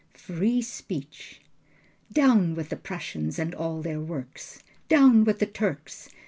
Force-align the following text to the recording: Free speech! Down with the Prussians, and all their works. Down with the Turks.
Free 0.15 0.63
speech! 0.63 1.41
Down 2.11 2.55
with 2.55 2.69
the 2.69 2.75
Prussians, 2.75 3.37
and 3.37 3.53
all 3.53 3.83
their 3.83 3.99
works. 3.99 4.63
Down 4.89 5.23
with 5.25 5.37
the 5.37 5.45
Turks. 5.45 6.09